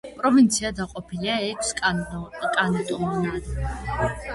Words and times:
პროვინცია 0.19 0.71
დაყოფილია 0.79 1.37
ექვს 1.49 1.71
კანტონად. 1.83 3.57